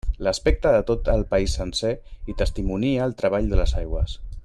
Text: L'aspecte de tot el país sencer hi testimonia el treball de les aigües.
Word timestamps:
L'aspecte 0.27 0.69
de 0.75 0.79
tot 0.87 1.11
el 1.15 1.25
país 1.35 1.57
sencer 1.59 1.91
hi 2.31 2.35
testimonia 2.43 3.07
el 3.11 3.15
treball 3.23 3.53
de 3.53 3.61
les 3.65 3.79
aigües. 3.85 4.19